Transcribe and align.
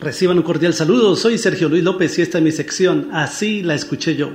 Reciban 0.00 0.36
un 0.36 0.44
cordial 0.44 0.74
saludo, 0.74 1.16
soy 1.16 1.38
Sergio 1.38 1.68
Luis 1.68 1.82
López 1.82 2.16
y 2.20 2.22
esta 2.22 2.38
es 2.38 2.44
mi 2.44 2.52
sección, 2.52 3.08
así 3.12 3.64
la 3.64 3.74
escuché 3.74 4.14
yo. 4.14 4.30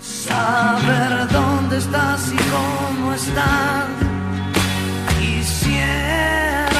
Saber 0.00 1.28
dónde 1.30 1.76
estás 1.76 2.32
y 2.32 2.36
cómo 2.50 3.12
estás. 3.12 3.90
Quisiera. 5.20 6.70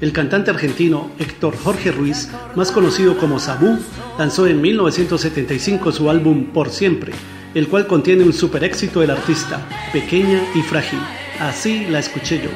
El 0.00 0.14
cantante 0.14 0.50
argentino 0.50 1.10
Héctor 1.18 1.54
Jorge 1.58 1.92
Ruiz, 1.92 2.30
más 2.56 2.72
conocido 2.72 3.18
como 3.18 3.38
Sabú, 3.38 3.78
lanzó 4.18 4.46
en 4.46 4.62
1975 4.62 5.92
su 5.92 6.08
álbum 6.08 6.54
Por 6.54 6.70
Siempre 6.70 7.12
el 7.54 7.68
cual 7.68 7.86
contiene 7.86 8.24
un 8.24 8.32
super 8.32 8.62
éxito 8.64 9.00
del 9.00 9.10
artista, 9.10 9.66
Pequeña 9.92 10.42
y 10.54 10.62
Frágil. 10.62 11.00
Así 11.40 11.86
la 11.86 12.00
escuché 12.00 12.40
yo. 12.42 12.50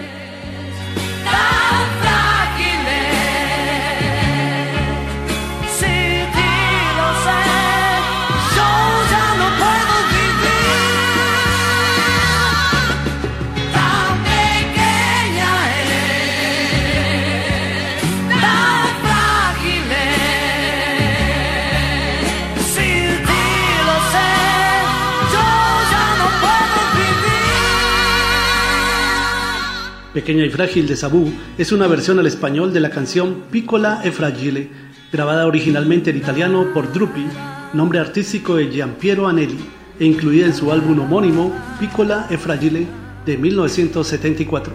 Pequeña 30.12 30.44
y 30.44 30.50
Frágil 30.50 30.86
de 30.86 30.94
Sabú 30.94 31.32
es 31.56 31.72
una 31.72 31.86
versión 31.86 32.18
al 32.18 32.26
español 32.26 32.72
de 32.74 32.80
la 32.80 32.90
canción 32.90 33.44
Piccola 33.50 34.02
e 34.04 34.12
Fragile, 34.12 34.68
grabada 35.10 35.46
originalmente 35.46 36.10
en 36.10 36.18
italiano 36.18 36.66
por 36.74 36.92
Drupi, 36.92 37.26
nombre 37.72 37.98
artístico 37.98 38.56
de 38.56 38.68
Giampiero 38.68 39.26
Anelli, 39.26 39.64
e 39.98 40.04
incluida 40.04 40.44
en 40.44 40.54
su 40.54 40.70
álbum 40.70 41.00
homónimo 41.00 41.50
Piccola 41.80 42.26
e 42.28 42.36
Fragile 42.36 42.86
de 43.24 43.38
1974. 43.38 44.74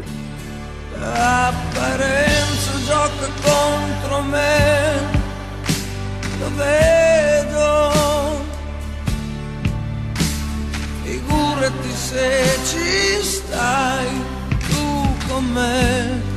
se 11.98 12.60
ci 12.64 13.08
man 15.42 16.37